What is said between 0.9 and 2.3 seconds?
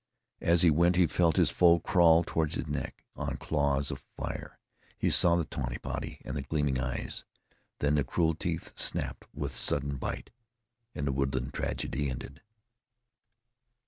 he felt his foe crawl